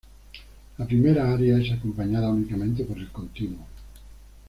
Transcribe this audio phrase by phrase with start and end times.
[0.79, 3.67] La primera aria es acompañada únicamente por el continuo.